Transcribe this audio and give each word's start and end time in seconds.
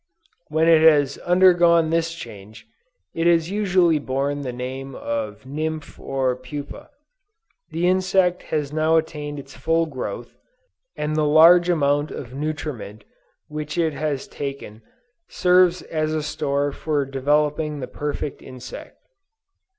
When 0.47 0.67
it 0.67 0.81
has 0.81 1.19
undergone 1.19 1.91
this 1.91 2.11
change, 2.15 2.65
it 3.13 3.27
has 3.27 3.51
usually 3.51 3.99
borne 3.99 4.41
the 4.41 4.51
name 4.51 4.95
of 4.95 5.45
nymph 5.45 5.99
or 5.99 6.35
pupa. 6.35 6.89
The 7.69 7.87
insect 7.87 8.41
has 8.49 8.73
now 8.73 8.95
attained 8.97 9.37
its 9.37 9.55
full 9.55 9.85
growth, 9.85 10.35
and 10.95 11.15
the 11.15 11.25
large 11.27 11.69
amount 11.69 12.09
of 12.09 12.33
nutriment 12.33 13.03
which 13.47 13.77
it 13.77 13.93
has 13.93 14.27
taken 14.27 14.81
serves 15.29 15.83
as 15.83 16.15
a 16.15 16.23
store 16.23 16.71
for 16.71 17.05
developing 17.05 17.79
the 17.79 17.87
perfect 17.87 18.41
insect." 18.41 18.97